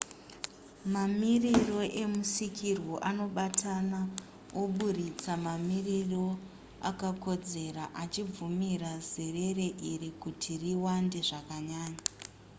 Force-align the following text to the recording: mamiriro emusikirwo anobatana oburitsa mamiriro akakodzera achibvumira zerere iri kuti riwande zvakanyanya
mamiriro 0.93 1.79
emusikirwo 2.03 2.95
anobatana 3.09 3.99
oburitsa 4.61 5.33
mamiriro 5.45 6.25
akakodzera 6.89 7.83
achibvumira 8.03 8.91
zerere 9.09 9.67
iri 9.91 10.09
kuti 10.21 10.51
riwande 10.63 11.19
zvakanyanya 11.27 12.03